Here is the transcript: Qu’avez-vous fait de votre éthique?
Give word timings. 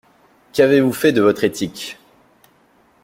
Qu’avez-vous 0.53 0.93
fait 0.93 1.11
de 1.11 1.21
votre 1.21 1.43
éthique? 1.43 1.99